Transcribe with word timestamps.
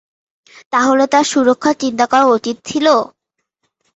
তাহলে 0.73 1.03
তার 1.13 1.25
সুরক্ষার 1.31 1.75
চিন্তা 1.83 2.05
করা 2.11 2.25
উচিত 2.37 2.57
ছিল? 2.65 2.85